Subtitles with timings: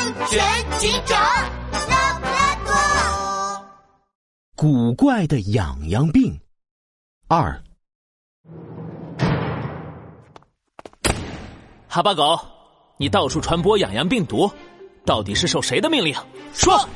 [0.00, 0.40] 安全
[0.78, 1.20] 警长
[1.90, 3.66] 拉布拉多。
[4.56, 6.40] 古怪的痒痒病
[7.28, 7.62] 二。
[11.86, 12.40] 哈巴狗，
[12.96, 14.50] 你到处传播痒痒病毒，
[15.04, 16.14] 到底是受谁的命令？
[16.54, 16.88] 说。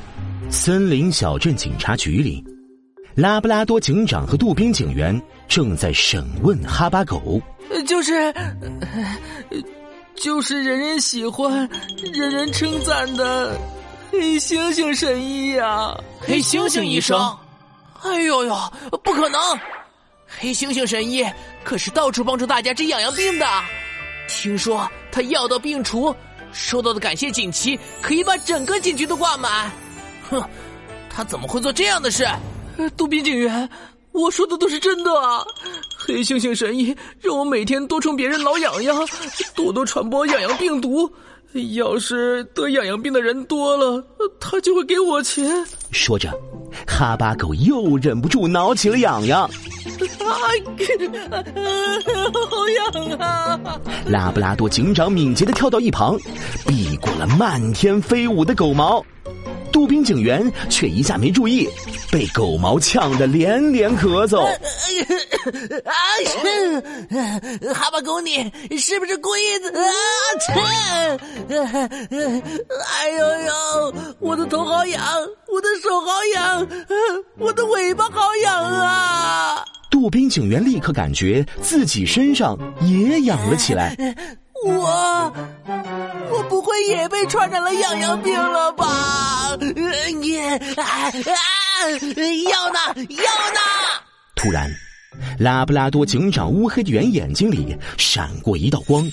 [0.49, 2.43] 森林小镇警察局里，
[3.13, 7.39] 拉布拉多警长和杜宾警员正在审问哈巴狗。
[7.85, 8.33] 就是，
[10.15, 11.69] 就是人人喜欢、
[12.13, 13.59] 人人称赞的
[14.11, 15.95] 黑猩猩神医呀！
[16.19, 17.37] 黑猩猩医生？
[18.01, 18.73] 哎呦呦，
[19.03, 19.39] 不可能！
[20.27, 21.25] 黑猩猩神医
[21.63, 23.45] 可是到处帮助大家治痒痒病的。
[24.27, 26.15] 听说他药到病除，
[26.51, 29.71] 收到的感谢锦旗可以把整个警局都挂满。
[30.29, 30.43] 哼，
[31.09, 32.27] 他怎么会做这样的事？
[32.97, 33.69] 杜宾警员，
[34.11, 35.45] 我说的都是真的啊！
[36.05, 38.95] 黑猩猩神医让我每天多冲别人挠痒痒，
[39.55, 41.11] 多多传播痒痒病毒。
[41.73, 44.05] 要是得痒痒病的人多了，
[44.39, 45.65] 他就会给我钱。
[45.89, 46.29] 说着，
[46.85, 49.43] 哈巴狗又忍不住挠起了痒痒。
[49.43, 49.49] 啊，
[52.49, 53.59] 好痒啊！
[54.05, 56.19] 拉布拉多警长敏捷的跳到一旁，
[56.67, 59.03] 避过了漫天飞舞的狗毛。
[59.85, 61.69] 杜宾警员却一下没注意，
[62.11, 64.43] 被狗毛呛得连连咳嗽。
[65.85, 65.93] 啊！
[67.71, 69.79] 哈巴狗，你是不是故意的？
[69.79, 69.85] 啊！
[72.97, 73.93] 哎呦呦！
[74.19, 74.99] 我的头好痒，
[75.53, 76.67] 我的手好痒，
[77.37, 79.63] 我的尾巴好痒啊！
[79.91, 83.95] 杜宾警员立刻感觉自己身上也痒了起来。
[84.65, 85.31] 我。
[86.89, 89.55] 也被传染了痒痒病了吧？
[90.19, 91.11] 你啊啊！
[91.89, 93.03] 药呢？
[93.09, 93.23] 药
[93.53, 93.59] 呢？
[94.35, 94.69] 突然，
[95.39, 99.09] 拉布拉多警长乌黑的圆眼睛里闪过一道光。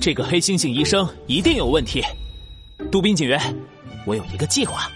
[0.00, 2.02] 这个黑猩猩医生一定有问题。
[2.90, 3.40] 杜宾警员，
[4.04, 4.90] 我有一个计划。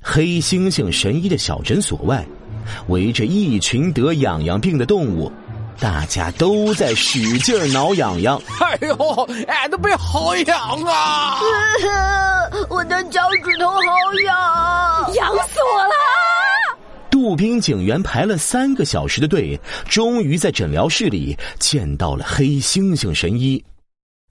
[0.00, 2.24] 黑猩猩神医的小诊所外，
[2.88, 5.30] 围着一群得痒痒病的动物。
[5.80, 8.40] 大家都在使劲挠痒痒。
[8.60, 11.38] 哎呦，俺的背好痒啊！
[12.68, 13.80] 我的脚趾头好
[14.24, 15.94] 痒，痒死我了！
[17.10, 23.64] 杜宾警员排了三个小时的队，终于在诊疗室里见到了黑猩猩神医。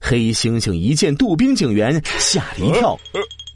[0.00, 2.98] 黑猩猩一见杜宾警员，吓了一跳。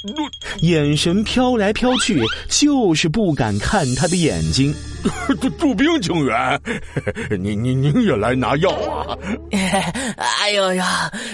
[0.60, 4.74] 眼神飘来飘去，就是不敢看他的眼睛。
[5.40, 6.60] 杜杜兵警员，
[7.40, 9.18] 您您您也来拿药啊？
[9.50, 10.84] 哎呦呦，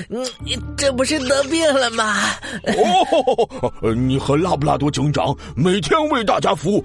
[0.08, 2.14] 你这不是得病了吗？
[3.82, 6.84] 哦，你和拉布拉多警长每天为大家服务，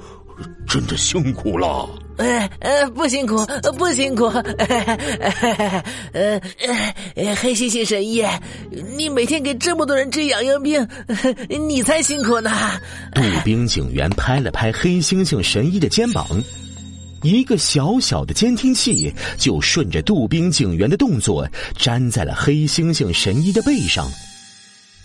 [0.68, 1.88] 真的辛苦了。
[2.18, 3.46] 呃呃，不辛苦，
[3.78, 4.26] 不辛苦。
[6.14, 6.42] 呃
[7.16, 8.24] 呃，黑猩猩神医，
[8.96, 10.88] 你每天给这么多人治痒痒病，
[11.50, 12.52] 你才辛苦呢。
[13.16, 16.28] 杜宾警员拍了拍黑猩猩神医的肩膀，
[17.24, 21.48] 一个小小的监听器就顺着杜宾警员的动作
[21.78, 24.08] 粘在了黑猩猩神医的背上。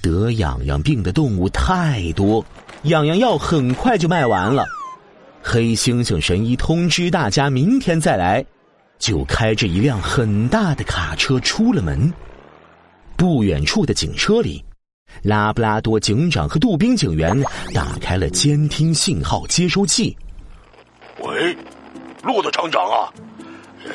[0.00, 2.44] 得痒痒病的动物太多，
[2.84, 4.64] 痒痒药很快就卖完了。
[5.50, 8.44] 黑猩猩神医通知大家明天再来，
[8.98, 12.12] 就开着一辆很大的卡车出了门。
[13.16, 14.62] 不远处的警车里，
[15.22, 17.34] 拉布拉多警长和杜宾警员
[17.72, 20.14] 打开了监听信号接收器。
[21.20, 21.56] 喂，
[22.22, 23.08] 骆驼厂长啊，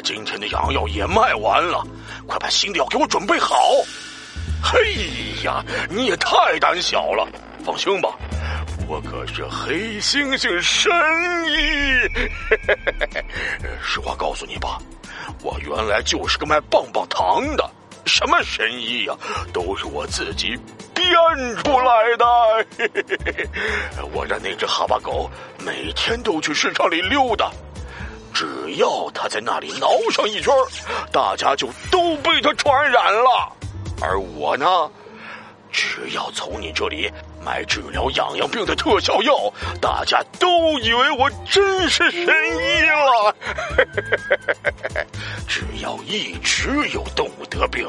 [0.03, 1.85] 今天的羊药也卖完了，
[2.25, 3.55] 快把新的药给我准备好。
[4.59, 4.79] 嘿
[5.43, 7.27] 呀，你也太胆小了，
[7.63, 8.09] 放心吧。
[8.87, 10.91] 我可是黑猩猩神
[11.47, 11.93] 医，
[13.81, 14.77] 实话告诉你吧，
[15.41, 17.69] 我原来就是个卖棒棒糖的，
[18.05, 19.15] 什么神医呀，
[19.53, 20.57] 都是我自己
[20.93, 21.07] 编
[21.63, 22.25] 出来的。
[24.13, 25.29] 我让那只哈巴狗
[25.65, 27.51] 每天都去市场里溜达，
[28.33, 30.53] 只要它在那里挠上一圈，
[31.11, 33.51] 大家就都被它传染了。
[34.01, 34.65] 而我呢，
[35.73, 37.11] 只要从你这里。
[37.45, 43.35] 买治疗痒痒病的特效药，大家都以为我真是神医了。
[45.45, 47.85] 只要一直有动物得病，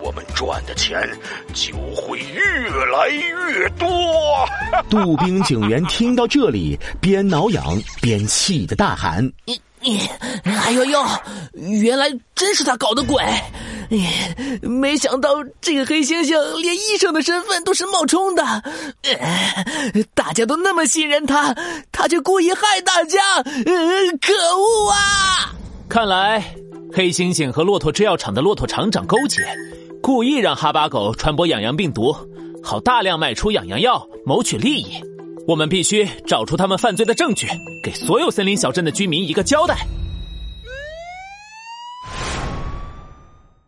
[0.00, 1.08] 我们赚的钱
[1.52, 3.86] 就会越来越多。
[4.90, 10.00] 杜宾警员听到这里，边挠痒边气得大喊：“你你，
[10.42, 11.06] 哎呦呦！
[11.52, 13.22] 原来真是他搞的鬼！”
[14.62, 18.42] 没想到这个黑猩猩连医生的身份都是冒充的，
[20.14, 21.54] 大家都那么信任他，
[21.92, 25.54] 他却故意害大家，可恶啊！
[25.88, 26.42] 看来
[26.92, 29.42] 黑猩猩和骆驼制药厂的骆驼厂长勾结，
[30.02, 32.14] 故意让哈巴狗传播痒痒病毒，
[32.62, 35.02] 好大量卖出痒痒药，谋取利益。
[35.46, 37.46] 我们必须找出他们犯罪的证据，
[37.82, 39.76] 给所有森林小镇的居民一个交代。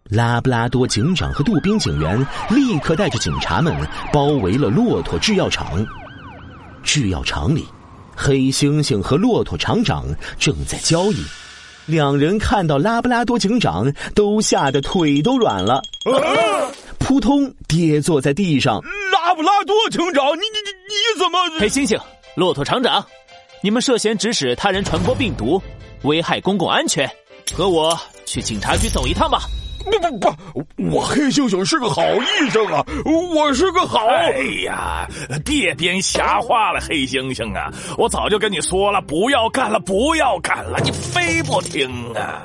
[0.08, 3.75] 拉布拉多警长和杜宾警员立刻带着警察们
[4.12, 5.85] 包围了骆驼制药厂。
[6.85, 7.67] 制药厂里，
[8.14, 10.06] 黑猩猩和骆驼厂长
[10.38, 11.17] 正在交易。
[11.87, 15.82] 两人看到拉布拉多警长，都吓得腿都软了，
[16.99, 18.81] 扑通跌坐在地上。
[19.12, 21.61] 拉布拉多警长，你你你你怎么？
[21.61, 22.00] 黑猩猩、
[22.37, 23.05] 骆驼厂长，
[23.61, 25.61] 你们涉嫌指使他人传播病毒，
[26.03, 27.11] 危害公共安全，
[27.53, 29.43] 和我去警察局走一趟吧。
[29.90, 32.84] 不不不，我黑猩猩是个好医生啊，
[33.34, 34.04] 我是个好。
[34.06, 34.32] 哎
[34.64, 35.06] 呀，
[35.44, 37.72] 别编瞎话了，黑猩猩啊！
[37.96, 42.44] 我早就跟你说了，不要干了，不要干了，你非不听啊！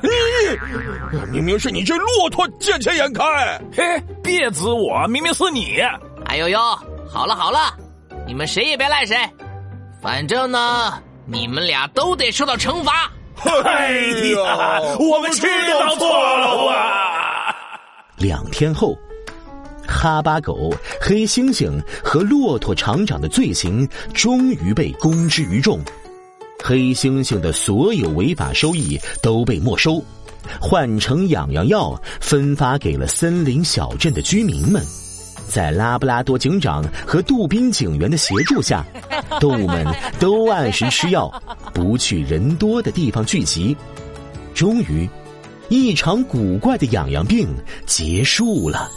[1.32, 3.24] 你明明是你这骆驼见钱眼开，
[3.76, 3.84] 嘿，
[4.24, 5.80] 别指我，明明是你。
[6.26, 6.60] 哎呦呦，
[7.12, 7.74] 好了好了，
[8.28, 9.18] 你们谁也别赖谁，
[10.02, 10.94] 反正呢，
[11.26, 13.12] 你们俩都得受到惩罚。
[13.44, 13.92] 哎
[14.36, 17.11] 呀，我们知道错了啊！
[18.22, 18.96] 两天后，
[19.88, 20.72] 哈巴狗、
[21.02, 25.80] 黑猩猩和骆驼厂长的罪行终于被公之于众。
[26.64, 30.04] 黑猩猩的所有违法收益都被没收，
[30.62, 34.86] 换成痒痒药分发给了森林小镇的居民们。
[35.50, 38.86] 在拉布拉多警长和杜宾警员的协助下，
[39.42, 39.86] 动物们
[40.20, 41.30] 都按时吃药，
[41.74, 43.76] 不去人多的地方聚集。
[44.54, 45.10] 终于。
[45.72, 47.48] 一场古怪的痒痒病
[47.86, 48.92] 结束了。